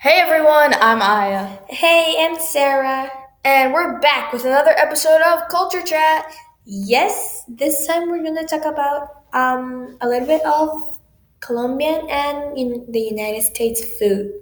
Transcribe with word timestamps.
Hey 0.00 0.18
everyone, 0.20 0.72
I'm 0.80 1.02
Aya, 1.02 1.58
Hey, 1.68 2.16
I'm 2.18 2.38
Sara. 2.40 3.10
and 3.44 3.72
we're 3.72 4.00
back 4.00 4.32
with 4.32 4.44
another 4.46 4.70
episode 4.76 5.20
of 5.20 5.46
Culture 5.48 5.82
Chat. 5.82 6.32
Yes, 6.64 7.44
this 7.48 7.86
time 7.86 8.08
we're 8.08 8.22
gonna 8.22 8.46
talk 8.46 8.64
about 8.64 9.24
um 9.34 9.98
a 10.00 10.08
little 10.08 10.26
bit 10.26 10.42
of 10.46 10.98
Colombian 11.40 12.08
and 12.08 12.56
in 12.56 12.86
the 12.90 13.00
United 13.00 13.42
States 13.42 13.84
food. 13.98 14.32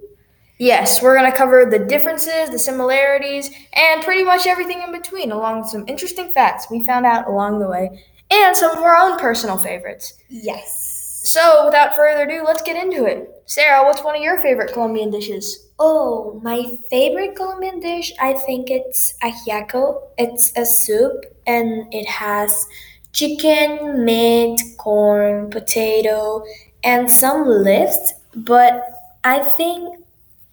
Yes, 0.57 1.01
we're 1.01 1.17
going 1.17 1.31
to 1.31 1.37
cover 1.37 1.65
the 1.65 1.79
differences, 1.79 2.49
the 2.49 2.59
similarities, 2.59 3.49
and 3.71 4.03
pretty 4.03 4.25
much 4.25 4.45
everything 4.45 4.81
in 4.81 4.91
between, 4.91 5.31
along 5.31 5.61
with 5.61 5.69
some 5.69 5.85
interesting 5.87 6.33
facts 6.33 6.67
we 6.69 6.83
found 6.83 7.05
out 7.05 7.27
along 7.29 7.59
the 7.59 7.67
way, 7.69 8.03
and 8.29 8.53
some 8.57 8.71
of 8.71 8.83
our 8.83 8.97
own 8.97 9.17
personal 9.17 9.57
favorites. 9.57 10.15
Yes. 10.27 10.88
So, 11.29 11.65
without 11.65 11.95
further 11.95 12.23
ado, 12.23 12.43
let's 12.43 12.63
get 12.63 12.75
into 12.75 13.05
it. 13.05 13.43
Sara, 13.45 13.83
what's 13.85 14.03
one 14.03 14.15
of 14.15 14.21
your 14.23 14.41
favorite 14.41 14.73
Colombian 14.73 15.11
dishes? 15.11 15.67
Oh, 15.77 16.39
my 16.43 16.63
favorite 16.89 17.35
Colombian 17.35 17.79
dish, 17.79 18.11
I 18.19 18.33
think 18.33 18.71
it's 18.71 19.13
ajiaco. 19.21 20.01
It's 20.17 20.51
a 20.57 20.65
soup 20.65 21.25
and 21.45 21.93
it 21.93 22.07
has 22.07 22.65
chicken, 23.13 24.03
meat, 24.03 24.59
corn, 24.79 25.51
potato, 25.51 26.43
and 26.83 27.11
some 27.11 27.47
leaves. 27.47 28.13
But 28.35 28.81
I 29.23 29.39
think 29.39 30.03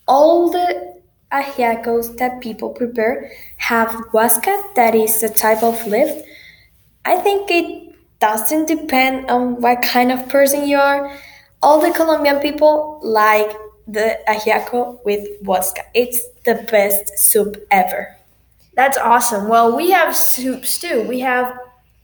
all 0.06 0.50
the 0.50 1.00
ajiacos 1.33 2.19
that 2.19 2.42
people 2.42 2.69
prepare 2.69 3.33
have 3.56 3.88
guasca, 4.12 4.74
that 4.74 4.95
is 4.95 5.22
a 5.22 5.30
type 5.33 5.62
of 5.62 5.86
leaf. 5.86 6.22
I 7.06 7.16
think 7.16 7.50
it 7.50 7.85
doesn't 8.20 8.66
depend 8.66 9.30
on 9.30 9.61
what 9.61 9.83
kind 9.83 10.11
of 10.12 10.29
person 10.29 10.66
you 10.69 10.77
are. 10.79 11.16
All 11.62 11.80
the 11.80 11.93
Colombian 11.93 12.41
people 12.41 13.01
like 13.02 13.51
the 13.87 14.19
ajiaco 14.29 15.05
with 15.05 15.27
vodka. 15.42 15.83
It's 15.95 16.20
the 16.45 16.66
best 16.70 17.19
soup 17.19 17.56
ever. 17.70 18.17
That's 18.75 18.98
awesome. 18.98 19.48
Well, 19.48 19.77
we 19.77 19.91
have 19.91 20.14
soups 20.14 20.78
too. 20.78 21.03
We 21.03 21.20
have 21.20 21.56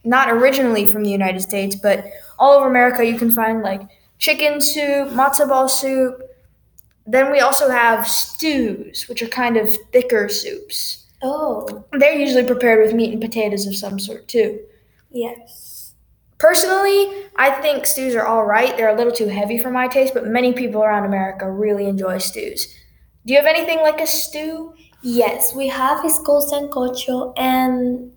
not 0.04 0.30
originally 0.30 0.86
from 0.86 1.04
the 1.04 1.10
United 1.10 1.40
States, 1.42 1.76
but 1.76 2.04
all 2.38 2.54
over 2.54 2.68
America 2.68 3.04
you 3.04 3.18
can 3.18 3.32
find 3.32 3.62
like 3.62 3.82
chicken 4.18 4.60
soup, 4.60 5.08
matzo 5.10 5.48
ball 5.48 5.68
soup. 5.68 6.20
Then 7.06 7.30
we 7.32 7.40
also 7.40 7.68
have 7.68 8.06
stews, 8.06 9.08
which 9.08 9.22
are 9.22 9.28
kind 9.28 9.56
of 9.56 9.74
thicker 9.92 10.28
soups. 10.28 11.06
Oh, 11.22 11.84
They're 11.92 12.14
usually 12.18 12.44
prepared 12.44 12.84
with 12.84 12.94
meat 12.94 13.12
and 13.12 13.20
potatoes 13.20 13.66
of 13.66 13.76
some 13.76 13.98
sort 13.98 14.26
too. 14.28 14.60
yes. 15.10 15.61
Personally, 16.42 17.28
I 17.36 17.52
think 17.62 17.86
stews 17.86 18.16
are 18.16 18.26
all 18.26 18.44
right. 18.44 18.76
They're 18.76 18.92
a 18.92 18.96
little 18.96 19.12
too 19.12 19.28
heavy 19.28 19.58
for 19.58 19.70
my 19.70 19.86
taste, 19.86 20.12
but 20.12 20.26
many 20.26 20.52
people 20.52 20.82
around 20.82 21.04
America 21.04 21.48
really 21.48 21.86
enjoy 21.86 22.18
stews. 22.18 22.66
Do 23.24 23.32
you 23.32 23.38
have 23.38 23.46
anything 23.46 23.78
like 23.78 24.00
a 24.00 24.08
stew? 24.08 24.74
Yes, 25.02 25.54
we 25.54 25.68
have 25.68 26.02
called 26.24 26.52
sancocho, 26.52 27.32
and 27.36 28.10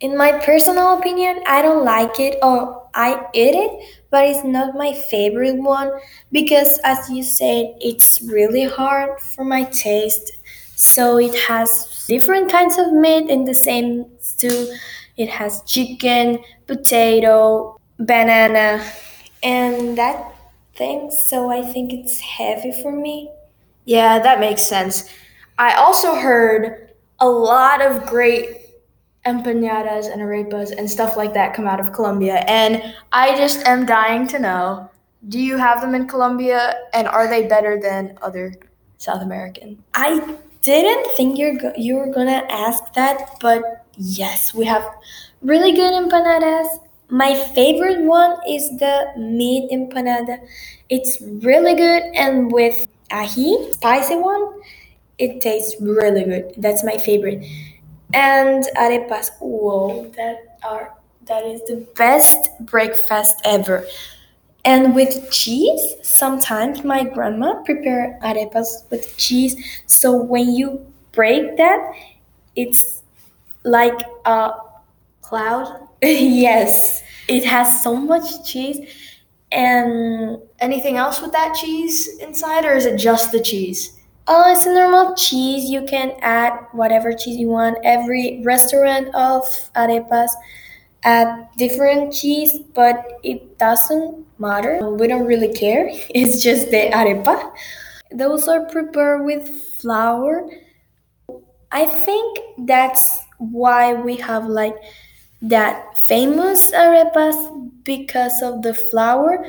in 0.00 0.14
my 0.14 0.32
personal 0.44 0.98
opinion, 0.98 1.42
I 1.46 1.62
don't 1.62 1.86
like 1.86 2.20
it 2.20 2.38
or 2.42 2.86
I 2.92 3.28
eat 3.32 3.54
it, 3.54 3.72
but 4.10 4.24
it's 4.28 4.44
not 4.44 4.76
my 4.76 4.92
favorite 4.92 5.56
one 5.56 5.90
because, 6.30 6.78
as 6.84 7.08
you 7.08 7.22
said, 7.22 7.72
it's 7.80 8.20
really 8.20 8.64
hard 8.64 9.18
for 9.20 9.42
my 9.42 9.64
taste. 9.64 10.32
So 10.76 11.18
it 11.18 11.34
has 11.48 12.04
different 12.06 12.52
kinds 12.52 12.76
of 12.76 12.92
meat 12.92 13.30
in 13.30 13.46
the 13.46 13.54
same 13.54 14.04
stew. 14.20 14.70
It 15.16 15.28
has 15.28 15.62
chicken, 15.62 16.42
potato, 16.66 17.80
banana, 17.98 18.84
and 19.42 19.96
that 19.96 20.34
thing. 20.74 21.10
So 21.10 21.50
I 21.50 21.62
think 21.62 21.92
it's 21.92 22.20
heavy 22.20 22.72
for 22.82 22.92
me. 22.92 23.30
Yeah, 23.84 24.18
that 24.18 24.40
makes 24.40 24.62
sense. 24.62 25.08
I 25.58 25.74
also 25.74 26.14
heard 26.14 26.90
a 27.20 27.28
lot 27.28 27.80
of 27.80 28.06
great 28.06 28.60
empanadas 29.24 30.12
and 30.12 30.20
arepas 30.20 30.76
and 30.76 30.90
stuff 30.90 31.16
like 31.16 31.32
that 31.34 31.54
come 31.54 31.66
out 31.66 31.80
of 31.80 31.92
Colombia, 31.92 32.44
and 32.48 32.94
I 33.12 33.36
just 33.36 33.66
am 33.66 33.86
dying 33.86 34.26
to 34.28 34.38
know 34.38 34.90
do 35.28 35.38
you 35.40 35.56
have 35.56 35.80
them 35.80 35.94
in 35.94 36.06
Colombia, 36.06 36.74
and 36.92 37.08
are 37.08 37.26
they 37.28 37.46
better 37.46 37.80
than 37.80 38.18
other 38.20 38.54
South 38.98 39.22
American? 39.22 39.82
I 39.94 40.36
didn't 40.60 41.06
think 41.16 41.38
you're 41.38 41.56
go- 41.56 41.72
you 41.76 41.96
were 41.96 42.08
gonna 42.08 42.44
ask 42.50 42.92
that, 42.94 43.36
but 43.40 43.83
yes, 43.96 44.54
we 44.54 44.64
have 44.66 44.84
really 45.42 45.72
good 45.72 45.92
empanadas. 45.92 46.66
My 47.08 47.34
favorite 47.54 48.02
one 48.02 48.36
is 48.48 48.68
the 48.78 49.12
meat 49.16 49.70
empanada. 49.70 50.38
It's 50.88 51.20
really 51.20 51.74
good 51.74 52.02
and 52.14 52.50
with 52.50 52.86
ají, 53.10 53.74
spicy 53.74 54.16
one, 54.16 54.60
it 55.18 55.40
tastes 55.40 55.76
really 55.80 56.24
good. 56.24 56.54
That's 56.56 56.84
my 56.84 56.96
favorite. 56.98 57.44
And 58.12 58.64
arepas, 58.76 59.30
whoa, 59.40 60.08
that 60.16 60.58
are 60.64 60.94
that 61.26 61.44
is 61.44 61.60
the 61.66 61.86
best 61.96 62.50
breakfast 62.60 63.40
ever. 63.44 63.86
And 64.64 64.94
with 64.94 65.30
cheese, 65.30 65.96
sometimes 66.02 66.84
my 66.84 67.04
grandma 67.04 67.62
prepare 67.64 68.18
arepas 68.22 68.90
with 68.90 69.16
cheese. 69.18 69.56
So 69.86 70.16
when 70.16 70.54
you 70.54 70.86
break 71.12 71.56
that, 71.58 71.92
it's 72.56 73.03
like 73.64 74.00
a 74.24 74.52
Cloud? 75.22 75.88
yes, 76.02 77.02
it 77.28 77.44
has 77.44 77.82
so 77.82 77.96
much 77.96 78.44
cheese 78.46 78.78
and 79.52 80.38
Anything 80.60 80.96
else 80.96 81.20
with 81.20 81.32
that 81.32 81.54
cheese 81.54 82.08
inside, 82.20 82.64
or 82.64 82.72
is 82.72 82.86
it 82.86 82.96
just 82.96 83.32
the 83.32 83.40
cheese? 83.40 83.92
oh, 84.26 84.50
it's 84.50 84.64
a 84.64 84.72
normal 84.72 85.14
cheese. 85.14 85.68
You 85.68 85.84
can 85.84 86.12
add 86.22 86.54
whatever 86.72 87.12
cheese 87.12 87.36
you 87.36 87.48
want. 87.48 87.76
Every 87.84 88.40
restaurant 88.44 89.14
of 89.14 89.44
arepas 89.76 90.30
add 91.02 91.48
different 91.58 92.14
cheese, 92.14 92.58
but 92.74 93.20
it 93.22 93.58
doesn't 93.58 94.26
matter. 94.38 94.78
We 94.90 95.06
don't 95.06 95.26
really 95.26 95.52
care. 95.52 95.90
It's 96.14 96.42
just 96.42 96.70
the 96.70 96.90
arepa. 96.90 97.52
Those 98.10 98.48
are 98.48 98.64
prepared 98.66 99.24
with 99.24 99.48
flour. 99.80 100.48
I 101.70 101.84
think 101.84 102.38
that's 102.66 103.20
why 103.52 103.94
we 103.94 104.16
have 104.16 104.46
like 104.46 104.76
that 105.42 105.98
famous 105.98 106.70
arepas 106.70 107.36
because 107.84 108.42
of 108.42 108.62
the 108.62 108.74
flour 108.74 109.44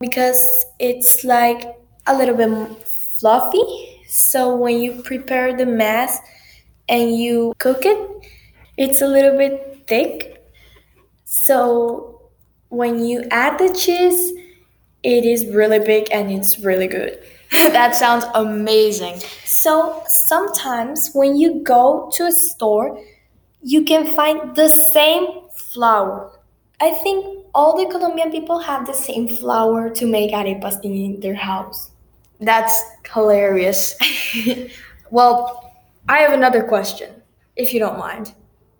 because 0.00 0.46
it's 0.78 1.24
like 1.24 1.76
a 2.06 2.16
little 2.16 2.36
bit 2.36 2.88
fluffy. 3.20 3.62
So 4.08 4.56
when 4.56 4.80
you 4.80 5.02
prepare 5.02 5.56
the 5.56 5.66
mass 5.66 6.18
and 6.88 7.16
you 7.16 7.54
cook 7.58 7.86
it, 7.86 7.98
it's 8.76 9.00
a 9.00 9.06
little 9.06 9.38
bit 9.38 9.84
thick. 9.86 10.44
So 11.24 12.30
when 12.68 13.04
you 13.04 13.24
add 13.30 13.58
the 13.58 13.74
cheese, 13.74 14.32
it 15.02 15.24
is 15.24 15.46
really 15.46 15.78
big 15.78 16.08
and 16.12 16.30
it's 16.30 16.58
really 16.60 16.88
good. 16.88 17.22
that 17.72 17.94
sounds 17.94 18.24
amazing. 18.34 19.20
So 19.44 20.02
sometimes 20.06 21.10
when 21.12 21.36
you 21.36 21.62
go 21.62 22.10
to 22.14 22.24
a 22.24 22.32
store, 22.32 22.98
you 23.62 23.84
can 23.84 24.06
find 24.06 24.56
the 24.56 24.68
same 24.68 25.26
flour. 25.54 26.40
I 26.80 26.90
think 26.90 27.44
all 27.54 27.76
the 27.76 27.90
Colombian 27.90 28.30
people 28.30 28.58
have 28.58 28.86
the 28.86 28.94
same 28.94 29.28
flour 29.28 29.90
to 29.90 30.06
make 30.06 30.32
arepas 30.32 30.82
in 30.82 31.20
their 31.20 31.34
house. 31.34 31.90
That's 32.40 32.82
hilarious. 33.12 33.96
well, 35.10 35.74
I 36.08 36.18
have 36.20 36.32
another 36.32 36.62
question, 36.62 37.10
if 37.54 37.74
you 37.74 37.80
don't 37.80 37.98
mind. 37.98 38.34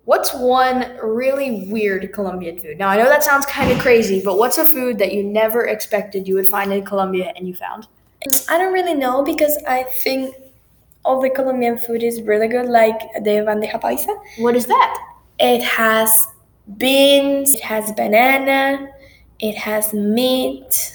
What's 0.05 0.33
one 0.33 0.97
really 1.01 1.67
weird 1.69 2.11
Colombian 2.11 2.59
food? 2.59 2.79
Now, 2.79 2.89
I 2.89 2.97
know 2.97 3.07
that 3.07 3.23
sounds 3.23 3.45
kind 3.45 3.71
of 3.71 3.77
crazy, 3.79 4.21
but 4.25 4.37
what's 4.39 4.57
a 4.57 4.65
food 4.65 4.97
that 4.97 5.13
you 5.13 5.23
never 5.23 5.67
expected 5.67 6.27
you 6.27 6.33
would 6.35 6.49
find 6.49 6.73
in 6.73 6.83
Colombia 6.83 7.31
and 7.37 7.47
you 7.47 7.53
found? 7.53 7.87
I 8.49 8.57
don't 8.57 8.73
really 8.73 8.93
know 8.93 9.23
because 9.23 9.57
I 9.67 9.83
think 9.83 10.35
all 11.03 11.21
the 11.21 11.29
Colombian 11.29 11.77
food 11.77 12.03
is 12.03 12.21
really 12.21 12.47
good, 12.47 12.67
like 12.67 12.99
the 13.15 13.43
bandeja 13.43 13.81
paisa. 13.81 14.17
What 14.37 14.55
is 14.55 14.65
that? 14.67 14.97
It 15.39 15.61
has 15.63 16.27
beans, 16.77 17.55
it 17.55 17.61
has 17.61 17.91
banana, 17.91 18.89
it 19.39 19.55
has 19.55 19.93
meat, 19.93 20.93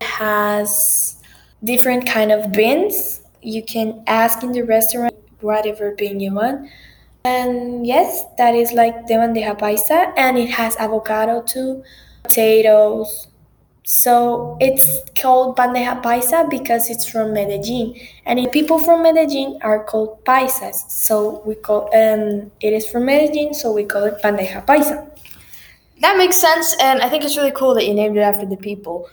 it 0.00 0.06
has 0.06 1.16
different 1.62 2.06
kind 2.06 2.32
of 2.32 2.50
beans. 2.52 3.20
You 3.42 3.62
can 3.62 4.02
ask 4.06 4.42
in 4.42 4.52
the 4.52 4.62
restaurant 4.62 5.14
whatever 5.40 5.92
bean 5.92 6.18
you 6.18 6.34
want. 6.34 6.68
And 7.24 7.86
yes, 7.86 8.24
that 8.36 8.54
is 8.54 8.72
like 8.72 9.06
the 9.06 9.14
bandeja 9.14 9.58
paisa, 9.58 10.12
and 10.16 10.36
it 10.36 10.50
has 10.50 10.76
avocado 10.76 11.42
too, 11.42 11.84
potatoes. 12.22 13.28
So 13.86 14.56
it's 14.60 15.02
called 15.20 15.56
bandeja 15.56 16.02
paisa 16.02 16.48
because 16.48 16.88
it's 16.88 17.06
from 17.06 17.34
Medellin, 17.34 17.94
and 18.24 18.50
people 18.50 18.78
from 18.78 19.02
Medellin 19.02 19.58
are 19.60 19.84
called 19.84 20.24
paisas. 20.24 20.90
So 20.90 21.42
we 21.44 21.54
call 21.54 21.90
um 21.94 22.50
it 22.60 22.72
is 22.72 22.88
from 22.88 23.04
Medellin, 23.04 23.52
so 23.52 23.72
we 23.72 23.84
call 23.84 24.04
it 24.04 24.22
bandeja 24.22 24.64
paisa. 24.64 25.06
That 26.00 26.16
makes 26.16 26.36
sense, 26.36 26.74
and 26.80 27.02
I 27.02 27.10
think 27.10 27.24
it's 27.24 27.36
really 27.36 27.52
cool 27.52 27.74
that 27.74 27.86
you 27.86 27.92
named 27.92 28.16
it 28.16 28.20
after 28.20 28.46
the 28.46 28.56
people. 28.56 29.08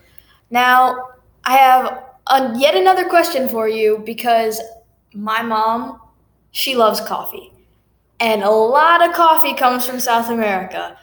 Now, 0.50 1.10
I 1.44 1.58
have 1.58 2.04
uh, 2.28 2.56
yet 2.58 2.76
another 2.76 3.10
question 3.10 3.50
for 3.50 3.68
you 3.68 4.02
because 4.06 4.62
my 5.14 5.42
mom, 5.42 6.00
she 6.52 6.76
loves 6.76 7.02
coffee. 7.02 7.52
And 8.20 8.44
a 8.44 8.50
lot 8.50 9.08
of 9.08 9.14
coffee 9.14 9.54
comes 9.54 9.86
from 9.86 10.00
South 10.00 10.30
America. 10.30 10.98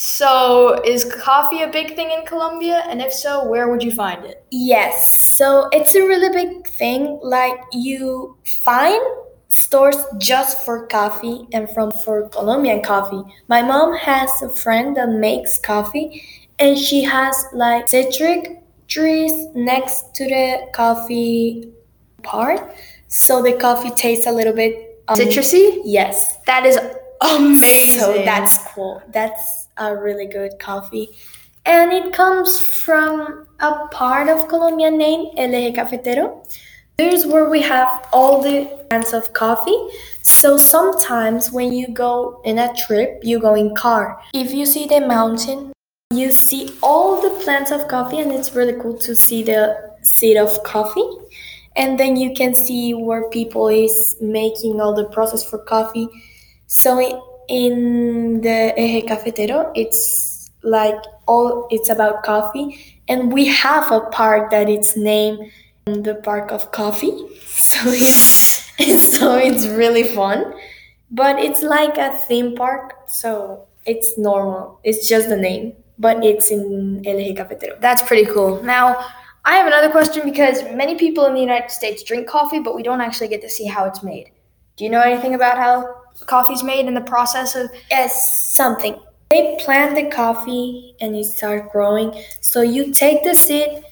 So, 0.00 0.80
is 0.86 1.04
coffee 1.04 1.62
a 1.62 1.66
big 1.66 1.96
thing 1.96 2.12
in 2.12 2.24
Colombia? 2.24 2.84
And 2.88 3.02
if 3.02 3.12
so, 3.12 3.44
where 3.48 3.68
would 3.68 3.82
you 3.82 3.90
find 3.90 4.24
it? 4.24 4.44
Yes, 4.52 5.12
so 5.12 5.68
it's 5.72 5.96
a 5.96 6.02
really 6.02 6.30
big 6.32 6.68
thing. 6.68 7.18
Like 7.20 7.58
you 7.72 8.36
find 8.64 9.02
stores 9.48 9.96
just 10.18 10.64
for 10.64 10.86
coffee 10.86 11.48
and 11.52 11.68
from 11.70 11.90
for 11.90 12.28
Colombian 12.28 12.80
coffee. 12.80 13.24
My 13.48 13.60
mom 13.60 13.96
has 13.96 14.30
a 14.40 14.48
friend 14.48 14.96
that 14.96 15.08
makes 15.08 15.58
coffee 15.58 16.22
and 16.60 16.78
she 16.78 17.02
has 17.02 17.34
like 17.52 17.88
citric 17.88 18.62
trees 18.86 19.48
next 19.56 20.14
to 20.14 20.26
the 20.26 20.68
coffee 20.72 21.72
part. 22.22 22.72
So 23.08 23.42
the 23.42 23.54
coffee 23.54 23.90
tastes 23.90 24.28
a 24.28 24.32
little 24.32 24.52
bit 24.54 25.02
um, 25.08 25.18
Citrusy? 25.18 25.80
Yes. 25.84 26.36
That 26.46 26.66
is 26.66 26.78
amazing. 27.20 27.98
So 27.98 28.12
that's 28.24 28.58
cool. 28.68 29.02
That's 29.08 29.67
a 29.78 29.96
really 29.96 30.26
good 30.26 30.58
coffee. 30.58 31.10
And 31.64 31.92
it 31.92 32.12
comes 32.12 32.58
from 32.58 33.46
a 33.60 33.88
part 33.88 34.28
of 34.28 34.48
Colombia 34.48 34.90
named 34.90 35.28
El 35.36 35.50
Eje 35.50 35.74
Cafetero. 35.74 36.44
Here's 36.96 37.26
where 37.26 37.48
we 37.48 37.60
have 37.62 38.08
all 38.12 38.42
the 38.42 38.84
plants 38.88 39.12
of 39.12 39.32
coffee. 39.32 39.78
So 40.22 40.56
sometimes 40.56 41.52
when 41.52 41.72
you 41.72 41.88
go 41.88 42.40
in 42.44 42.58
a 42.58 42.74
trip, 42.74 43.20
you 43.22 43.38
go 43.38 43.54
in 43.54 43.74
car. 43.74 44.20
If 44.34 44.52
you 44.52 44.66
see 44.66 44.86
the 44.86 45.00
mountain, 45.00 45.72
you 46.12 46.32
see 46.32 46.70
all 46.82 47.20
the 47.20 47.44
plants 47.44 47.70
of 47.70 47.86
coffee 47.86 48.18
and 48.18 48.32
it's 48.32 48.54
really 48.54 48.80
cool 48.80 48.98
to 48.98 49.14
see 49.14 49.42
the 49.42 49.92
seed 50.02 50.36
of 50.36 50.62
coffee. 50.64 51.08
And 51.76 52.00
then 52.00 52.16
you 52.16 52.34
can 52.34 52.54
see 52.54 52.94
where 52.94 53.28
people 53.30 53.68
is 53.68 54.16
making 54.20 54.80
all 54.80 54.94
the 54.94 55.04
process 55.04 55.48
for 55.48 55.58
coffee. 55.58 56.08
So 56.66 56.98
in, 56.98 57.20
in 57.48 58.40
the 58.40 58.74
Eje 58.78 59.08
Cafetero, 59.08 59.72
it's 59.74 60.50
like 60.62 61.00
all 61.26 61.66
it's 61.70 61.88
about 61.88 62.22
coffee. 62.22 63.00
And 63.08 63.32
we 63.32 63.46
have 63.46 63.90
a 63.90 64.00
park 64.00 64.50
that 64.50 64.68
it's 64.68 64.96
named 64.96 65.50
the 65.86 66.16
park 66.22 66.50
of 66.52 66.70
coffee. 66.72 67.12
So 67.58 67.80
it's 67.86 69.10
so 69.18 69.36
it's 69.36 69.66
really 69.66 70.04
fun. 70.04 70.54
But 71.10 71.38
it's 71.38 71.62
like 71.62 71.98
a 71.98 72.16
theme 72.16 72.54
park 72.54 72.94
so 73.06 73.66
it's 73.84 74.16
normal. 74.16 74.78
It's 74.84 75.08
just 75.08 75.28
the 75.28 75.36
name 75.36 75.72
but 75.98 76.24
it's 76.24 76.50
in 76.50 77.02
El 77.04 77.16
Eje 77.16 77.36
Cafetero. 77.36 77.80
That's 77.80 78.02
pretty 78.02 78.30
cool. 78.30 78.62
Now, 78.62 79.04
I 79.44 79.56
have 79.56 79.66
another 79.66 79.90
question 79.90 80.24
because 80.24 80.62
many 80.74 80.94
people 80.94 81.26
in 81.26 81.34
the 81.34 81.40
United 81.40 81.70
States 81.70 82.02
drink 82.02 82.28
coffee, 82.28 82.60
but 82.60 82.74
we 82.74 82.82
don't 82.82 83.00
actually 83.00 83.28
get 83.28 83.40
to 83.42 83.50
see 83.50 83.66
how 83.66 83.84
it's 83.86 84.02
made. 84.02 84.30
Do 84.76 84.84
you 84.84 84.90
know 84.90 85.00
anything 85.00 85.34
about 85.34 85.58
how 85.58 85.97
coffee's 86.26 86.62
made 86.62 86.86
in 86.86 86.94
the 86.94 87.00
process 87.00 87.56
of 87.56 87.70
yes 87.90 88.52
something. 88.54 89.00
They 89.30 89.58
plant 89.60 89.94
the 89.94 90.10
coffee 90.10 90.94
and 91.00 91.14
it 91.14 91.24
starts 91.24 91.70
growing. 91.70 92.22
So 92.40 92.62
you 92.62 92.92
take 92.92 93.24
the 93.24 93.34
seed 93.34 93.82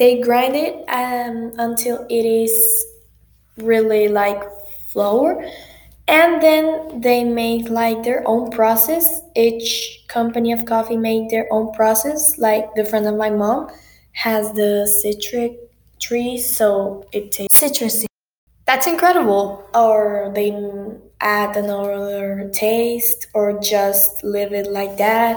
they 0.00 0.18
grind 0.18 0.56
it 0.56 0.76
um, 0.88 1.52
until 1.58 2.06
it 2.08 2.24
is 2.24 2.86
really 3.58 4.08
like 4.08 4.42
flour. 4.88 5.44
And 6.08 6.42
then 6.42 7.02
they 7.02 7.22
make 7.22 7.68
like 7.68 8.02
their 8.02 8.26
own 8.26 8.50
process. 8.50 9.20
Each 9.36 10.02
company 10.08 10.52
of 10.52 10.64
coffee 10.64 10.96
make 10.96 11.28
their 11.28 11.46
own 11.52 11.74
process. 11.74 12.38
Like 12.38 12.74
the 12.74 12.84
friend 12.86 13.06
of 13.06 13.16
my 13.16 13.28
mom 13.28 13.68
has 14.12 14.50
the 14.54 14.86
citric 15.02 15.58
tree 16.00 16.38
so 16.38 17.06
it 17.12 17.30
tastes 17.30 17.60
citrusy. 17.60 18.06
That's 18.64 18.86
incredible. 18.86 19.68
or 19.74 20.32
they 20.34 20.50
add 21.20 21.56
another 21.56 22.50
taste 22.52 23.26
or 23.34 23.58
just 23.60 24.24
leave 24.24 24.52
it 24.52 24.70
like 24.70 24.96
that. 24.98 25.36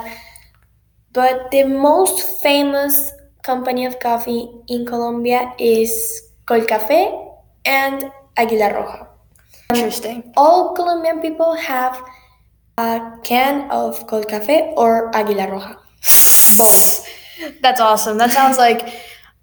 But 1.12 1.52
the 1.52 1.64
most 1.66 2.42
famous 2.42 3.12
company 3.44 3.86
of 3.86 4.00
coffee 4.00 4.50
in 4.68 4.86
Colombia 4.86 5.54
is 5.60 6.24
Colcafé 6.46 7.36
and 7.66 8.12
Aguila 8.38 8.70
Roja. 8.70 9.08
Interesting. 9.70 10.34
All 10.36 10.74
Colombian 10.76 11.22
people 11.22 11.56
have 11.56 12.02
a 12.78 13.18
can 13.24 13.70
of 13.70 14.08
Colcafé 14.08 14.74
or 14.76 15.16
Aguila 15.16 15.48
Roja. 15.48 15.78
Both. 16.58 17.08
That's 17.62 17.82
awesome. 17.82 18.18
That 18.18 18.32
sounds 18.32 18.58
like 18.58 18.94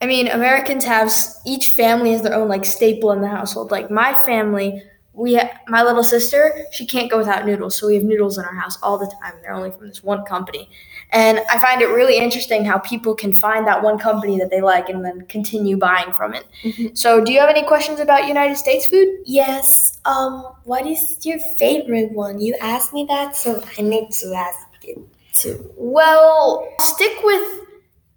I 0.02 0.06
mean, 0.06 0.28
Americans 0.28 0.84
have 0.86 1.12
each 1.46 1.68
family 1.68 2.12
has 2.12 2.22
their 2.22 2.34
own 2.34 2.48
like 2.48 2.64
staple 2.64 3.12
in 3.12 3.20
the 3.20 3.28
household. 3.28 3.70
Like 3.70 3.90
my 3.90 4.14
family, 4.22 4.82
we 5.12 5.34
ha- 5.34 5.50
my 5.66 5.82
little 5.82 6.04
sister, 6.04 6.64
she 6.70 6.86
can't 6.86 7.10
go 7.10 7.18
without 7.18 7.44
noodles, 7.44 7.76
so 7.76 7.88
we 7.88 7.96
have 7.96 8.04
noodles 8.04 8.38
in 8.38 8.44
our 8.44 8.54
house 8.54 8.78
all 8.82 8.96
the 8.96 9.12
time. 9.20 9.34
They're 9.42 9.52
only 9.52 9.70
from 9.70 9.88
this 9.88 10.02
one 10.02 10.24
company. 10.24 10.70
And 11.10 11.40
I 11.50 11.58
find 11.58 11.82
it 11.82 11.86
really 11.86 12.16
interesting 12.16 12.64
how 12.64 12.78
people 12.78 13.14
can 13.14 13.32
find 13.32 13.66
that 13.66 13.82
one 13.82 13.98
company 13.98 14.38
that 14.38 14.50
they 14.50 14.60
like 14.60 14.88
and 14.88 15.04
then 15.04 15.22
continue 15.26 15.76
buying 15.76 16.12
from 16.12 16.34
it. 16.34 16.96
So, 16.96 17.24
do 17.24 17.32
you 17.32 17.40
have 17.40 17.50
any 17.50 17.64
questions 17.64 17.98
about 17.98 18.28
United 18.28 18.56
States 18.56 18.86
food? 18.86 19.08
Yes. 19.24 19.98
Um. 20.04 20.46
What 20.64 20.86
is 20.86 21.24
your 21.26 21.40
favorite 21.58 22.12
one? 22.12 22.40
You 22.40 22.54
asked 22.60 22.92
me 22.92 23.04
that, 23.08 23.34
so 23.34 23.62
I 23.76 23.82
need 23.82 24.10
to 24.12 24.32
ask 24.34 24.66
it 24.84 24.98
too. 25.32 25.72
Well, 25.76 26.72
stick 26.80 27.18
with 27.24 27.60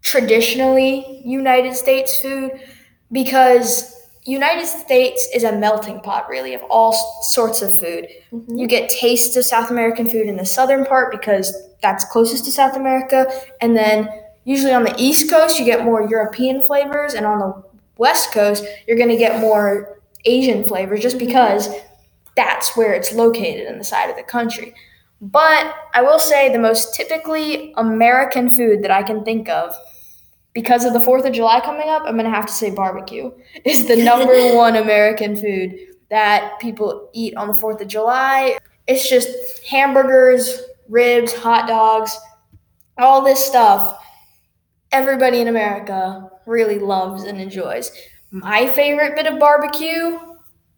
traditionally 0.01 1.21
United 1.25 1.73
States 1.75 2.19
food 2.19 2.51
because 3.11 3.95
United 4.25 4.65
States 4.65 5.27
is 5.33 5.43
a 5.43 5.51
melting 5.51 5.99
pot 5.99 6.29
really 6.29 6.53
of 6.53 6.61
all 6.69 6.93
sorts 7.23 7.61
of 7.61 7.77
food. 7.77 8.07
You 8.47 8.67
get 8.67 8.89
tastes 8.89 9.35
of 9.35 9.43
South 9.45 9.69
American 9.69 10.09
food 10.09 10.27
in 10.27 10.37
the 10.37 10.45
southern 10.45 10.85
part 10.85 11.11
because 11.11 11.53
that's 11.81 12.05
closest 12.05 12.45
to 12.45 12.51
South 12.51 12.75
America 12.77 13.29
and 13.59 13.75
then 13.75 14.07
usually 14.45 14.73
on 14.73 14.83
the 14.83 14.95
east 14.97 15.29
coast 15.29 15.59
you 15.59 15.65
get 15.65 15.83
more 15.83 16.07
European 16.09 16.61
flavors 16.61 17.13
and 17.13 17.25
on 17.25 17.39
the 17.39 17.63
west 17.97 18.31
coast 18.31 18.65
you're 18.87 18.97
going 18.97 19.09
to 19.09 19.17
get 19.17 19.41
more 19.41 19.99
Asian 20.25 20.63
flavors 20.63 21.01
just 21.01 21.17
Mhm. 21.17 21.27
because 21.27 21.69
that's 22.37 22.75
where 22.77 22.93
it's 22.93 23.13
located 23.13 23.67
in 23.67 23.77
the 23.77 23.83
side 23.83 24.09
of 24.09 24.15
the 24.15 24.23
country. 24.23 24.73
But 25.21 25.73
I 25.93 26.01
will 26.01 26.19
say 26.19 26.49
the 26.51 26.59
most 26.59 26.95
typically 26.95 27.73
American 27.77 28.49
food 28.49 28.83
that 28.83 28.91
I 28.91 29.03
can 29.03 29.23
think 29.23 29.47
of, 29.49 29.75
because 30.53 30.85
of 30.85 30.93
the 30.93 30.99
4th 30.99 31.25
of 31.25 31.33
July 31.33 31.59
coming 31.59 31.89
up, 31.89 32.03
I'm 32.05 32.13
going 32.13 32.25
to 32.25 32.31
have 32.31 32.45
to 32.45 32.53
say 32.53 32.69
barbecue 32.69 33.31
is 33.65 33.87
the 33.87 33.95
number 33.95 34.33
one 34.55 34.75
American 34.75 35.35
food 35.35 35.77
that 36.09 36.59
people 36.59 37.09
eat 37.13 37.35
on 37.35 37.47
the 37.47 37.53
4th 37.53 37.81
of 37.81 37.87
July. 37.87 38.57
It's 38.87 39.09
just 39.09 39.65
hamburgers, 39.65 40.61
ribs, 40.89 41.33
hot 41.33 41.67
dogs, 41.67 42.17
all 42.97 43.23
this 43.23 43.43
stuff. 43.43 43.99
Everybody 44.91 45.41
in 45.41 45.47
America 45.47 46.29
really 46.45 46.77
loves 46.77 47.23
and 47.23 47.39
enjoys. 47.39 47.91
My 48.29 48.67
favorite 48.67 49.15
bit 49.15 49.25
of 49.25 49.39
barbecue, 49.39 50.19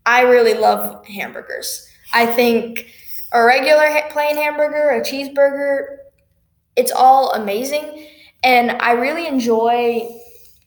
I 0.06 0.22
really 0.22 0.54
love 0.54 1.06
hamburgers. 1.06 1.88
I 2.14 2.26
think 2.26 2.88
a 3.32 3.44
regular 3.44 3.90
plain 4.10 4.38
hamburger, 4.38 4.92
a 4.92 5.02
cheeseburger, 5.02 5.98
it's 6.76 6.92
all 6.92 7.32
amazing. 7.32 8.08
And 8.44 8.72
I 8.74 8.92
really 8.92 9.28
enjoy 9.28 10.08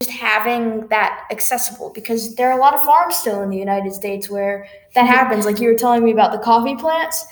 just 0.00 0.10
having 0.10 0.86
that 0.88 1.26
accessible 1.30 1.90
because 1.94 2.36
there 2.36 2.50
are 2.50 2.58
a 2.58 2.60
lot 2.60 2.74
of 2.74 2.82
farms 2.82 3.16
still 3.16 3.42
in 3.42 3.50
the 3.50 3.56
United 3.56 3.92
States 3.92 4.30
where 4.30 4.66
that 4.94 5.04
mm-hmm. 5.04 5.12
happens. 5.12 5.44
Like 5.44 5.58
you 5.58 5.68
were 5.68 5.74
telling 5.74 6.04
me 6.04 6.12
about 6.12 6.32
the 6.32 6.38
coffee 6.38 6.76
plants. 6.76 7.26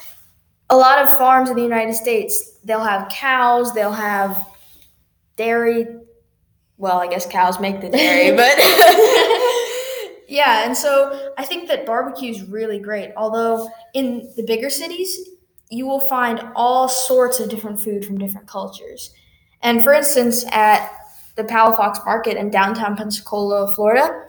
A 0.70 0.76
lot 0.76 0.98
of 0.98 1.16
farms 1.16 1.48
in 1.48 1.54
the 1.54 1.62
United 1.62 1.94
States, 1.94 2.58
they'll 2.64 2.82
have 2.82 3.08
cows, 3.08 3.72
they'll 3.72 3.92
have 3.92 4.44
dairy. 5.36 5.86
Well, 6.76 6.98
I 6.98 7.06
guess 7.06 7.24
cows 7.24 7.60
make 7.60 7.80
the 7.80 7.88
dairy, 7.88 8.36
but 8.36 8.56
yeah, 10.28 10.66
and 10.66 10.76
so 10.76 11.32
I 11.38 11.44
think 11.44 11.68
that 11.68 11.86
barbecue 11.86 12.32
is 12.32 12.42
really 12.42 12.80
great. 12.80 13.12
Although 13.16 13.70
in 13.94 14.28
the 14.36 14.42
bigger 14.42 14.70
cities, 14.70 15.16
you 15.70 15.86
will 15.86 16.00
find 16.00 16.42
all 16.56 16.88
sorts 16.88 17.38
of 17.38 17.48
different 17.48 17.80
food 17.80 18.04
from 18.04 18.18
different 18.18 18.48
cultures. 18.48 19.14
And 19.66 19.82
for 19.82 19.92
instance, 19.92 20.44
at 20.52 20.92
the 21.34 21.42
Palafox 21.42 22.04
Market 22.06 22.36
in 22.36 22.50
downtown 22.50 22.96
Pensacola, 22.96 23.70
Florida, 23.74 24.24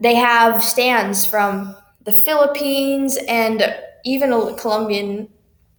they 0.00 0.16
have 0.16 0.64
stands 0.64 1.24
from 1.24 1.76
the 2.02 2.12
Philippines 2.12 3.16
and 3.28 3.72
even 4.04 4.32
a 4.32 4.54
Colombian 4.54 5.28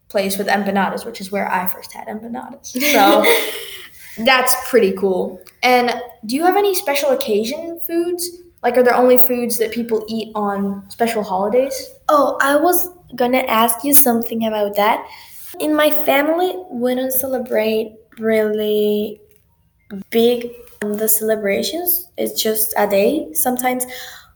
place 0.08 0.38
with 0.38 0.48
empanadas, 0.48 1.06
which 1.06 1.20
is 1.20 1.30
where 1.30 1.52
I 1.52 1.68
first 1.68 1.92
had 1.92 2.08
empanadas. 2.08 2.74
So 4.18 4.24
that's 4.24 4.56
pretty 4.70 4.94
cool. 4.94 5.42
And 5.62 6.02
do 6.26 6.38
you 6.38 6.46
have 6.46 6.56
any 6.56 6.74
special 6.74 7.10
occasion 7.10 7.82
foods? 7.86 8.30
Like, 8.64 8.78
are 8.78 8.84
there 8.84 8.96
only 8.96 9.18
foods 9.18 9.58
that 9.58 9.72
people 9.72 10.06
eat 10.08 10.32
on 10.36 10.90
special 10.90 11.24
holidays? 11.24 11.90
Oh, 12.08 12.38
I 12.42 12.56
was 12.56 12.92
gonna 13.16 13.40
ask 13.40 13.84
you 13.84 13.94
something 13.94 14.46
about 14.46 14.76
that. 14.78 15.06
In 15.60 15.76
my 15.76 15.92
family, 15.92 16.56
we 16.72 16.96
don't 16.96 17.12
celebrate 17.12 17.99
really 18.20 19.22
big 20.10 20.52
on 20.84 20.98
the 20.98 21.08
celebrations. 21.08 22.08
It's 22.18 22.42
just 22.42 22.74
a 22.78 22.88
day 22.88 23.34
sometimes. 23.34 23.86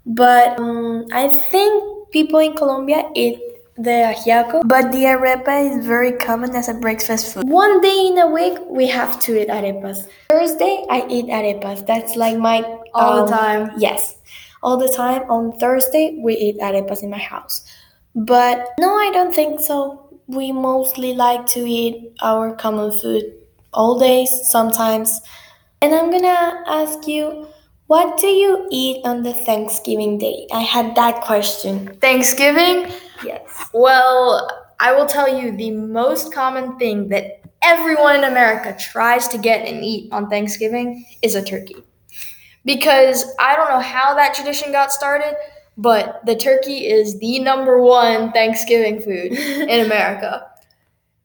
But 0.05 0.59
um, 0.59 1.05
I 1.11 1.27
think 1.29 2.11
people 2.11 2.39
in 2.39 2.55
Colombia 2.55 3.09
eat 3.15 3.39
the 3.75 4.13
ajiaco, 4.13 4.67
but 4.67 4.91
the 4.91 5.05
arepa 5.05 5.71
is 5.71 5.85
very 5.85 6.11
common 6.11 6.55
as 6.55 6.69
a 6.69 6.73
breakfast 6.73 7.33
food. 7.33 7.47
One 7.47 7.81
day 7.81 8.07
in 8.07 8.19
a 8.19 8.27
week, 8.27 8.59
we 8.69 8.87
have 8.87 9.19
to 9.21 9.41
eat 9.41 9.47
arepas. 9.47 10.07
Thursday, 10.29 10.85
I 10.89 11.07
eat 11.09 11.25
arepas. 11.25 11.87
That's 11.87 12.15
like 12.15 12.37
my 12.37 12.61
All 12.93 13.19
um, 13.19 13.25
the 13.25 13.31
time. 13.31 13.71
Yes, 13.77 14.17
all 14.61 14.77
the 14.77 14.89
time. 14.89 15.23
On 15.29 15.57
Thursday, 15.57 16.19
we 16.21 16.35
eat 16.35 16.59
arepas 16.59 17.01
in 17.01 17.09
my 17.09 17.17
house. 17.17 17.63
But 18.13 18.69
no, 18.79 18.93
I 18.95 19.09
don't 19.11 19.33
think 19.33 19.59
so. 19.59 20.19
We 20.27 20.51
mostly 20.51 21.15
like 21.15 21.47
to 21.47 21.59
eat 21.59 22.13
our 22.21 22.55
common 22.55 22.91
food 22.91 23.23
all 23.73 23.99
days, 23.99 24.29
sometimes. 24.43 25.21
And 25.81 25.93
I'm 25.93 26.11
gonna 26.11 26.63
ask 26.67 27.07
you, 27.07 27.47
what 27.87 28.17
do 28.17 28.27
you 28.27 28.67
eat 28.71 29.05
on 29.05 29.23
the 29.23 29.33
Thanksgiving 29.33 30.17
day? 30.17 30.47
I 30.51 30.61
had 30.61 30.95
that 30.95 31.21
question. 31.21 31.95
Thanksgiving? 31.99 32.91
Yes. 33.23 33.69
Well, 33.73 34.49
I 34.79 34.93
will 34.93 35.05
tell 35.05 35.27
you 35.27 35.55
the 35.55 35.71
most 35.71 36.33
common 36.33 36.77
thing 36.77 37.09
that 37.09 37.41
everyone 37.61 38.17
in 38.17 38.23
America 38.23 38.75
tries 38.79 39.27
to 39.29 39.37
get 39.37 39.67
and 39.67 39.83
eat 39.83 40.11
on 40.11 40.29
Thanksgiving 40.29 41.05
is 41.21 41.35
a 41.35 41.43
turkey. 41.43 41.75
Because 42.65 43.25
I 43.39 43.55
don't 43.55 43.69
know 43.69 43.79
how 43.79 44.15
that 44.15 44.33
tradition 44.33 44.71
got 44.71 44.91
started, 44.91 45.35
but 45.77 46.25
the 46.25 46.35
turkey 46.35 46.87
is 46.87 47.19
the 47.19 47.39
number 47.39 47.81
one 47.81 48.31
Thanksgiving 48.31 49.01
food 49.01 49.31
in 49.33 49.85
America. 49.85 50.47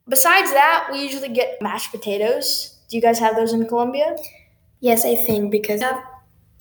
Besides 0.08 0.50
that, 0.52 0.88
we 0.90 1.02
usually 1.02 1.28
get 1.28 1.60
mashed 1.60 1.90
potatoes. 1.90 2.76
Do 2.88 2.96
you 2.96 3.02
guys 3.02 3.18
have 3.18 3.36
those 3.36 3.52
in 3.52 3.66
Colombia? 3.66 4.16
Yes, 4.80 5.04
I 5.04 5.14
think 5.14 5.50
because 5.50 5.80
we 5.80 5.84
have 5.84 6.02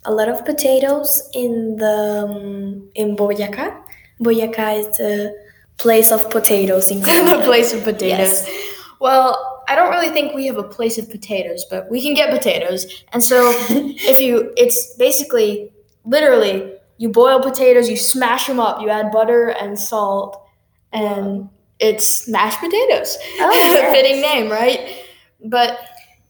a 0.06 0.14
lot 0.14 0.30
of 0.30 0.46
potatoes 0.46 1.30
in 1.34 1.78
the 1.78 2.26
um, 2.28 2.90
in 2.96 3.16
Boyacá. 3.16 3.82
Boyacá 4.20 4.80
is 4.80 4.98
the 4.98 5.36
place 5.78 6.12
of 6.12 6.30
potatoes 6.30 6.92
in 6.92 7.00
the 7.02 7.42
place 7.46 7.74
of 7.74 7.84
potatoes. 7.84 8.48
Yes. 8.48 8.74
Well, 9.00 9.64
I 9.68 9.76
don't 9.76 9.92
really 9.92 10.10
think 10.10 10.34
we 10.34 10.48
have 10.48 10.58
a 10.58 10.64
place 10.64 10.98
of 10.98 11.10
potatoes, 11.10 11.66
but 11.70 11.90
we 11.92 12.02
can 12.02 12.14
get 12.14 12.32
potatoes. 12.32 13.04
And 13.14 13.24
so 13.24 13.54
if 13.70 14.20
you 14.20 14.54
it's 14.58 14.96
basically 14.96 15.72
literally 16.06 16.74
you 16.98 17.10
boil 17.10 17.42
potatoes, 17.42 17.90
you 17.90 17.98
smash 17.98 18.48
them 18.48 18.60
up, 18.60 18.82
you 18.82 18.90
add 18.90 19.12
butter 19.12 19.50
and 19.50 19.78
salt 19.80 20.44
and 20.92 21.50
it's 21.80 22.28
mashed 22.28 22.60
potatoes. 22.60 23.18
Oh, 23.40 23.52
yes. 23.54 23.94
Fitting 23.94 24.22
name, 24.22 24.52
right? 24.52 25.04
But 25.44 25.80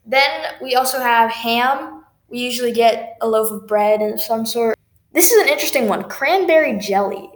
then 0.05 0.29
we 0.61 0.75
also 0.75 0.99
have 0.99 1.31
ham. 1.31 2.03
We 2.29 2.39
usually 2.39 2.71
get 2.71 3.17
a 3.21 3.27
loaf 3.27 3.51
of 3.51 3.67
bread 3.67 4.01
of 4.01 4.21
some 4.21 4.45
sort. 4.45 4.77
This 5.13 5.31
is 5.31 5.41
an 5.41 5.49
interesting 5.49 5.87
one. 5.87 6.03
Cranberry 6.03 6.77
jelly. 6.77 7.29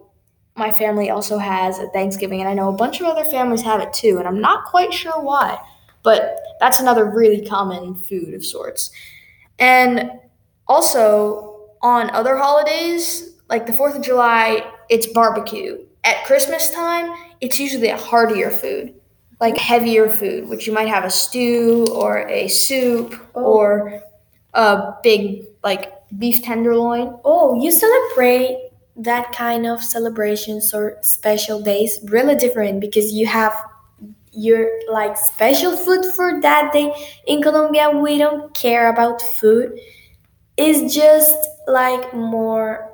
My 0.58 0.72
family 0.72 1.10
also 1.10 1.38
has 1.38 1.80
at 1.80 1.94
Thanksgiving, 1.94 2.42
and 2.42 2.50
I 2.50 2.54
know 2.54 2.70
a 2.70 2.74
bunch 2.74 3.00
of 3.00 3.08
other 3.08 3.24
families 3.24 3.62
have 3.62 3.82
it 3.82 3.94
too, 3.94 4.18
and 4.20 4.28
I'm 4.28 4.42
not 4.42 4.66
quite 4.66 4.94
sure 4.94 5.22
why. 5.22 5.58
But 6.04 6.38
that's 6.60 6.80
another 6.80 7.06
really 7.06 7.46
common 7.46 7.96
food 7.96 8.34
of 8.34 8.46
sorts. 8.46 8.92
And 9.60 10.12
also, 10.68 11.70
on 11.82 12.10
other 12.12 12.38
holidays, 12.38 13.36
like 13.50 13.66
the 13.66 13.72
4th 13.72 13.96
of 13.96 14.02
July, 14.02 14.70
it's 14.90 15.08
barbecue. 15.08 15.86
At 16.04 16.26
Christmas 16.26 16.70
time, 16.70 17.14
it's 17.42 17.60
usually 17.60 17.90
a 17.90 17.98
heartier 17.98 18.52
food, 18.52 18.94
like 19.40 19.58
heavier 19.58 20.10
food, 20.10 20.48
which 20.50 20.68
you 20.68 20.74
might 20.74 20.88
have 20.88 21.04
a 21.06 21.10
stew 21.10 21.88
or 21.94 22.28
a 22.30 22.48
soup 22.48 23.16
Oh. 23.36 23.44
or 23.44 24.02
a 24.54 24.94
big, 25.04 25.46
like, 25.64 25.94
beef 26.18 26.44
tenderloin. 26.44 27.18
Oh, 27.26 27.62
you 27.62 27.72
celebrate 27.72 28.70
that 28.98 29.32
kind 29.34 29.66
of 29.66 29.84
celebrations 29.84 30.74
or 30.74 30.98
special 31.02 31.62
days 31.62 32.00
really 32.10 32.36
different 32.36 32.82
because 32.82 33.14
you 33.14 33.26
have 33.28 33.54
your 34.34 34.70
like 34.92 35.18
special 35.18 35.76
food 35.76 36.06
for 36.16 36.40
that 36.42 36.72
day. 36.74 36.94
In 37.28 37.42
Colombia, 37.42 37.90
we 37.92 38.18
don't 38.18 38.54
care 38.56 38.90
about 38.90 39.22
food. 39.22 39.78
It's 40.58 40.94
just 40.94 41.36
like 41.68 42.14
more 42.14 42.91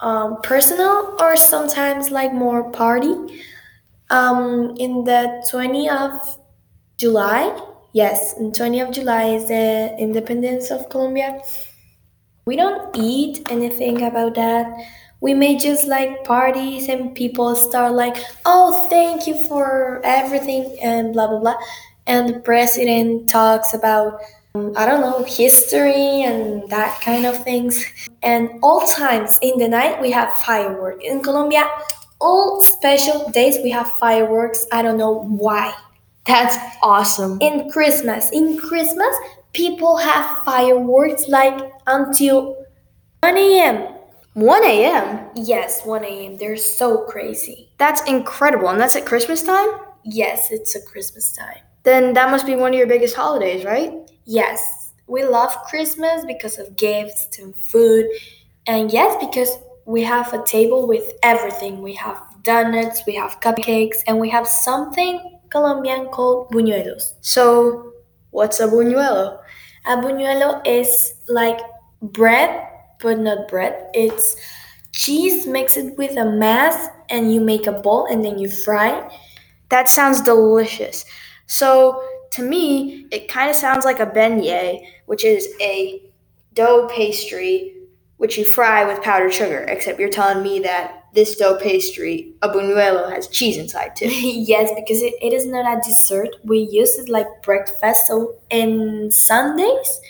um, 0.00 0.40
personal 0.42 1.16
or 1.20 1.36
sometimes 1.36 2.10
like 2.10 2.32
more 2.32 2.70
party. 2.70 3.14
Um, 4.10 4.74
in 4.78 5.04
the 5.04 5.44
20th 5.50 5.88
of 5.88 6.38
July, 6.96 7.58
yes, 7.92 8.34
in 8.38 8.52
20th 8.52 8.88
of 8.88 8.94
July 8.94 9.24
is 9.24 9.48
the 9.48 9.94
independence 9.98 10.70
of 10.70 10.88
Colombia. 10.88 11.40
We 12.46 12.56
don't 12.56 12.96
eat 12.96 13.46
anything 13.50 14.02
about 14.02 14.34
that. 14.36 14.66
We 15.20 15.34
may 15.34 15.56
just 15.58 15.86
like 15.86 16.24
parties 16.24 16.88
and 16.88 17.14
people 17.14 17.54
start 17.54 17.92
like, 17.92 18.16
oh, 18.46 18.86
thank 18.88 19.26
you 19.26 19.36
for 19.46 20.00
everything 20.04 20.78
and 20.82 21.12
blah 21.12 21.26
blah 21.28 21.40
blah. 21.40 21.56
And 22.06 22.28
the 22.28 22.40
president 22.40 23.28
talks 23.28 23.74
about, 23.74 24.20
I 24.54 24.86
don't 24.86 25.00
know, 25.00 25.24
history 25.24 26.22
and 26.22 26.68
that 26.70 27.00
kind 27.00 27.26
of 27.26 27.44
things. 27.44 27.84
And 28.22 28.50
all 28.62 28.86
times 28.86 29.38
in 29.42 29.58
the 29.58 29.68
night 29.68 30.00
we 30.00 30.10
have 30.10 30.32
fireworks. 30.34 31.04
In 31.04 31.22
Colombia, 31.22 31.68
all 32.20 32.60
special 32.62 33.30
days 33.30 33.58
we 33.62 33.70
have 33.70 33.88
fireworks. 33.92 34.66
I 34.72 34.82
don't 34.82 34.98
know 34.98 35.22
why. 35.22 35.74
That's 36.26 36.56
awesome. 36.82 37.38
In 37.40 37.70
Christmas, 37.70 38.30
in 38.32 38.58
Christmas, 38.58 39.14
people 39.52 39.96
have 39.96 40.44
fireworks 40.44 41.28
like 41.28 41.72
until 41.86 42.66
1 43.20 43.36
a.m. 43.36 43.94
1 44.34 44.64
a.m. 44.64 45.30
Yes, 45.34 45.84
1 45.84 46.04
a.m. 46.04 46.36
They're 46.36 46.56
so 46.56 47.04
crazy. 47.04 47.70
That's 47.78 48.02
incredible. 48.02 48.68
And 48.68 48.80
that's 48.80 48.94
at 48.94 49.06
Christmas 49.06 49.42
time? 49.42 49.68
Yes, 50.04 50.50
it's 50.50 50.76
a 50.76 50.82
Christmas 50.82 51.32
time. 51.32 51.60
Then 51.84 52.12
that 52.14 52.30
must 52.30 52.46
be 52.46 52.56
one 52.56 52.72
of 52.72 52.78
your 52.78 52.86
biggest 52.86 53.16
holidays, 53.16 53.64
right? 53.64 53.92
Yes, 54.24 54.92
we 55.06 55.24
love 55.24 55.54
Christmas 55.64 56.24
because 56.26 56.58
of 56.58 56.76
gifts 56.76 57.38
and 57.38 57.54
food. 57.54 58.06
And 58.66 58.92
yes, 58.92 59.16
because 59.24 59.56
we 59.86 60.02
have 60.02 60.32
a 60.34 60.44
table 60.44 60.86
with 60.86 61.12
everything. 61.22 61.80
We 61.80 61.94
have 61.94 62.20
donuts, 62.42 63.02
we 63.06 63.14
have 63.14 63.40
cupcakes, 63.40 64.02
and 64.06 64.18
we 64.18 64.28
have 64.28 64.46
something 64.46 65.40
Colombian 65.48 66.06
called 66.08 66.50
buñuelos. 66.50 67.14
So, 67.22 67.94
what's 68.30 68.60
a 68.60 68.66
buñuelo? 68.66 69.38
A 69.86 69.96
buñuelo 69.96 70.60
is 70.66 71.14
like 71.26 71.58
bread, 72.02 72.68
but 73.00 73.18
not 73.18 73.48
bread. 73.48 73.88
It's 73.94 74.36
cheese 74.92 75.46
mixed 75.46 75.96
with 75.96 76.18
a 76.18 76.24
mass, 76.26 76.88
and 77.08 77.32
you 77.32 77.40
make 77.40 77.66
a 77.66 77.72
ball 77.72 78.06
and 78.10 78.22
then 78.22 78.38
you 78.38 78.50
fry. 78.50 79.08
That 79.70 79.88
sounds 79.88 80.20
delicious. 80.20 81.04
So, 81.48 82.02
to 82.30 82.42
me, 82.42 83.06
it 83.10 83.28
kind 83.28 83.50
of 83.50 83.56
sounds 83.56 83.84
like 83.84 83.98
a 83.98 84.06
beignet, 84.06 84.86
which 85.06 85.24
is 85.24 85.48
a 85.60 86.02
dough 86.54 86.88
pastry 86.90 87.74
which 88.18 88.36
you 88.36 88.44
fry 88.44 88.84
with 88.84 89.02
powdered 89.02 89.32
sugar, 89.32 89.64
except 89.68 89.98
you're 89.98 90.10
telling 90.10 90.42
me 90.42 90.58
that 90.58 91.04
this 91.14 91.36
dough 91.36 91.56
pastry, 91.56 92.34
a 92.42 92.48
buñuelo, 92.48 93.10
has 93.10 93.28
cheese 93.28 93.56
inside 93.56 93.96
too. 93.96 94.08
yes, 94.10 94.70
because 94.76 95.00
it, 95.00 95.14
it 95.22 95.32
is 95.32 95.46
not 95.46 95.78
a 95.78 95.80
dessert. 95.80 96.28
We 96.44 96.68
use 96.70 96.98
it 96.98 97.08
like 97.08 97.26
breakfast. 97.42 98.06
So, 98.06 98.36
in 98.50 99.10
Sundays, 99.10 100.00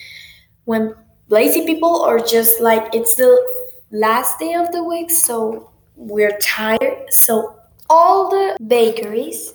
when 0.64 0.95
lazy 1.28 1.64
people 1.64 2.02
are 2.02 2.18
just 2.18 2.61
like 2.61 2.95
it's 2.95 3.14
the 3.14 3.47
last 3.92 4.38
day 4.40 4.54
of 4.54 4.73
the 4.73 4.83
week, 4.83 5.11
so 5.11 5.71
we're 5.95 6.37
tired. 6.38 7.11
So, 7.11 7.57
all 7.90 8.30
the 8.30 8.57
bakeries 8.66 9.52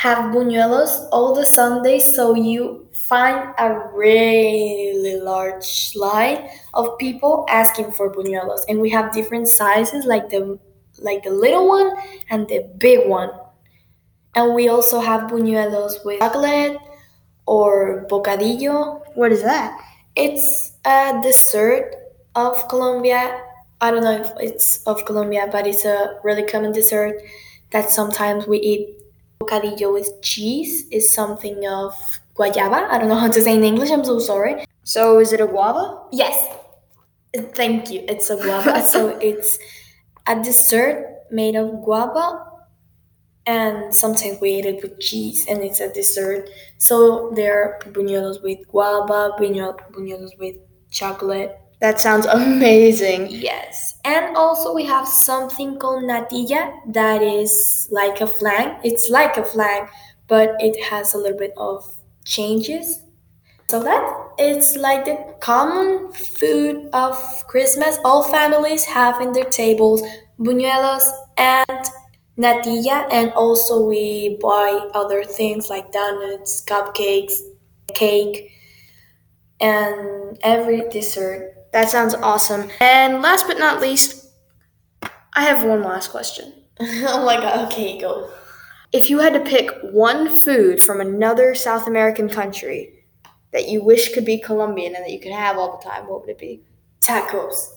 have 0.00 0.32
buñuelos 0.32 1.08
all 1.12 1.34
the 1.34 1.44
Sundays, 1.44 2.16
so 2.16 2.34
you 2.34 2.88
find 3.06 3.52
a 3.58 3.90
really 3.92 5.20
large 5.20 5.92
line 5.94 6.48
of 6.72 6.96
people 6.96 7.44
asking 7.50 7.92
for 7.92 8.10
buñuelos, 8.10 8.64
and 8.66 8.80
we 8.80 8.88
have 8.88 9.12
different 9.12 9.46
sizes, 9.46 10.06
like 10.06 10.30
the 10.30 10.58
like 11.02 11.22
the 11.22 11.30
little 11.30 11.68
one 11.68 11.92
and 12.30 12.48
the 12.48 12.66
big 12.78 13.06
one. 13.08 13.28
And 14.34 14.54
we 14.54 14.68
also 14.68 15.00
have 15.00 15.30
buñuelos 15.30 16.02
with 16.02 16.20
chocolate 16.20 16.78
or 17.46 18.06
bocadillo. 18.08 19.02
What 19.16 19.32
is 19.32 19.42
that? 19.42 19.78
It's 20.16 20.78
a 20.86 21.20
dessert 21.22 21.94
of 22.36 22.56
Colombia. 22.68 23.38
I 23.82 23.90
don't 23.90 24.04
know 24.04 24.16
if 24.16 24.32
it's 24.40 24.82
of 24.84 25.04
Colombia, 25.04 25.46
but 25.52 25.66
it's 25.66 25.84
a 25.84 26.18
really 26.24 26.44
common 26.44 26.72
dessert 26.72 27.20
that 27.72 27.90
sometimes 27.90 28.46
we 28.46 28.58
eat 28.60 29.00
bocadillo 29.40 29.92
with 29.92 30.20
cheese 30.22 30.86
is 30.90 31.12
something 31.12 31.66
of 31.66 31.94
guayaba. 32.36 32.88
I 32.90 32.98
don't 32.98 33.08
know 33.08 33.16
how 33.18 33.30
to 33.30 33.42
say 33.42 33.54
in 33.54 33.64
English. 33.64 33.90
I'm 33.90 34.04
so 34.04 34.18
sorry. 34.18 34.64
So, 34.84 35.18
is 35.18 35.32
it 35.32 35.40
a 35.40 35.46
guava? 35.46 36.02
Yes. 36.12 36.56
Thank 37.54 37.90
you. 37.90 38.04
It's 38.08 38.28
a 38.30 38.36
guava. 38.36 38.82
so 38.92 39.18
it's 39.18 39.58
a 40.26 40.42
dessert 40.42 41.06
made 41.30 41.56
of 41.56 41.82
guava 41.82 42.46
and 43.46 43.94
sometimes 43.94 44.40
we 44.40 44.50
eat 44.50 44.66
it 44.66 44.82
with 44.82 45.00
cheese 45.00 45.46
and 45.48 45.62
it's 45.62 45.80
a 45.80 45.92
dessert. 45.92 46.48
So 46.78 47.32
there 47.34 47.62
are 47.62 47.92
buñuelos 47.92 48.42
with 48.42 48.66
guava, 48.68 49.32
buñuelos 49.38 50.38
with 50.38 50.56
chocolate. 50.90 51.58
That 51.80 52.00
sounds 52.00 52.26
amazing. 52.26 53.28
Yes. 53.30 53.96
And 54.04 54.36
also 54.36 54.74
we 54.74 54.84
have 54.84 55.08
something 55.08 55.78
called 55.78 56.04
natilla 56.04 56.72
that 56.92 57.22
is 57.22 57.88
like 57.90 58.20
a 58.20 58.26
flan. 58.26 58.78
It's 58.84 59.08
like 59.08 59.36
a 59.36 59.44
flan, 59.44 59.88
but 60.28 60.56
it 60.60 60.82
has 60.84 61.14
a 61.14 61.18
little 61.18 61.38
bit 61.38 61.54
of 61.56 61.84
changes. 62.24 63.02
So 63.68 63.82
that 63.82 64.02
it's 64.36 64.76
like 64.76 65.04
the 65.04 65.36
common 65.40 66.12
food 66.12 66.88
of 66.92 67.16
Christmas. 67.46 67.98
All 68.04 68.24
families 68.24 68.84
have 68.84 69.20
in 69.20 69.32
their 69.32 69.44
tables 69.44 70.02
buñuelos 70.38 71.08
and 71.36 71.86
natilla 72.36 73.06
and 73.12 73.30
also 73.32 73.84
we 73.84 74.38
buy 74.40 74.70
other 74.94 75.22
things 75.24 75.70
like 75.70 75.92
donuts, 75.92 76.64
cupcakes, 76.64 77.40
cake 77.94 78.50
and 79.60 80.38
every 80.42 80.88
dessert 80.90 81.54
That 81.72 81.88
sounds 81.88 82.14
awesome. 82.14 82.68
And 82.80 83.22
last 83.22 83.46
but 83.46 83.58
not 83.58 83.80
least, 83.80 84.26
I 85.34 85.42
have 85.44 85.64
one 85.64 85.82
last 85.84 86.10
question. 86.10 86.52
oh 86.80 87.24
my 87.24 87.36
god, 87.36 87.66
okay, 87.66 87.98
go. 88.00 88.30
If 88.92 89.08
you 89.08 89.20
had 89.20 89.34
to 89.34 89.40
pick 89.40 89.70
one 89.92 90.40
food 90.40 90.82
from 90.82 91.00
another 91.00 91.54
South 91.54 91.86
American 91.86 92.28
country 92.28 93.04
that 93.52 93.68
you 93.68 93.84
wish 93.84 94.12
could 94.12 94.24
be 94.24 94.38
Colombian 94.38 94.96
and 94.96 95.04
that 95.04 95.12
you 95.12 95.20
could 95.20 95.32
have 95.32 95.58
all 95.58 95.78
the 95.78 95.88
time, 95.88 96.08
what 96.08 96.22
would 96.22 96.30
it 96.30 96.38
be? 96.38 96.62
Tacos. 97.00 97.68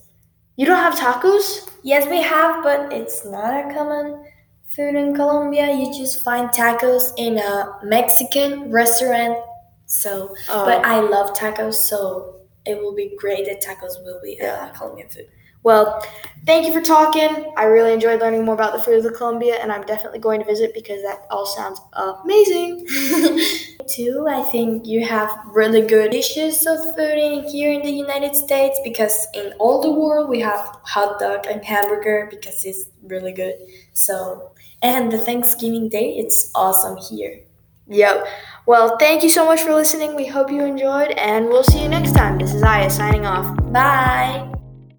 You 0.55 0.65
don't 0.65 0.77
have 0.77 0.95
tacos? 0.95 1.69
Yes, 1.83 2.07
we 2.09 2.21
have, 2.21 2.63
but 2.63 2.91
it's 2.93 3.25
not 3.25 3.53
a 3.53 3.73
common 3.73 4.25
food 4.75 4.95
in 4.95 5.15
Colombia. 5.15 5.71
You 5.71 5.93
just 5.93 6.23
find 6.23 6.49
tacos 6.49 7.11
in 7.17 7.37
a 7.37 7.79
Mexican 7.83 8.71
restaurant. 8.71 9.37
So, 9.85 10.35
Oh. 10.49 10.65
but 10.65 10.83
I 10.85 10.99
love 10.99 11.33
tacos, 11.33 11.75
so 11.75 12.35
it 12.65 12.81
will 12.81 12.95
be 12.95 13.15
great 13.17 13.45
that 13.45 13.61
tacos 13.61 14.03
will 14.03 14.19
be 14.23 14.39
uh, 14.41 14.67
a 14.67 14.71
Colombian 14.75 15.09
food. 15.09 15.27
Well, 15.63 16.05
thank 16.45 16.67
you 16.67 16.73
for 16.73 16.81
talking. 16.81 17.53
I 17.55 17.63
really 17.63 17.93
enjoyed 17.93 18.19
learning 18.19 18.43
more 18.43 18.53
about 18.53 18.73
the 18.73 18.81
food 18.81 19.05
of 19.05 19.13
Colombia, 19.13 19.55
and 19.61 19.71
I'm 19.71 19.83
definitely 19.83 20.19
going 20.19 20.41
to 20.41 20.45
visit 20.45 20.73
because 20.73 21.01
that 21.03 21.25
all 21.31 21.45
sounds 21.45 21.79
amazing. 21.93 22.85
Too, 23.87 24.27
I 24.29 24.41
think 24.43 24.85
you 24.85 25.05
have 25.05 25.29
really 25.47 25.81
good 25.81 26.11
dishes 26.11 26.65
of 26.67 26.79
food 26.95 27.17
in 27.17 27.43
here 27.45 27.71
in 27.71 27.81
the 27.81 27.91
United 27.91 28.35
States 28.35 28.77
because 28.83 29.27
in 29.33 29.53
all 29.59 29.81
the 29.81 29.91
world 29.91 30.29
we 30.29 30.39
have 30.41 30.59
hot 30.83 31.19
dog 31.19 31.45
and 31.49 31.63
hamburger 31.63 32.27
because 32.29 32.63
it's 32.65 32.89
really 33.03 33.31
good. 33.31 33.55
So, 33.93 34.51
and 34.81 35.11
the 35.11 35.17
Thanksgiving 35.17 35.87
Day, 35.89 36.15
it's 36.17 36.51
awesome 36.55 36.97
here. 36.97 37.39
Yep. 37.87 38.25
Well, 38.65 38.97
thank 38.97 39.23
you 39.23 39.29
so 39.29 39.45
much 39.45 39.61
for 39.61 39.73
listening. 39.73 40.15
We 40.15 40.25
hope 40.27 40.49
you 40.49 40.63
enjoyed, 40.63 41.11
and 41.11 41.47
we'll 41.47 41.63
see 41.63 41.81
you 41.83 41.89
next 41.89 42.13
time. 42.13 42.37
This 42.37 42.53
is 42.53 42.63
Aya 42.63 42.89
signing 42.89 43.25
off. 43.25 43.57
Bye. 43.73 44.52